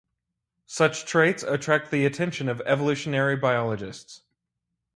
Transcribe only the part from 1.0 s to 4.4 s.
traits attract the attention of evolutionary biologists.